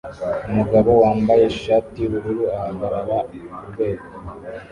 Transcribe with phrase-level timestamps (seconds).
[0.49, 3.17] Umugabo wambaye ishati yubururu ahagarara
[3.55, 4.05] kurwego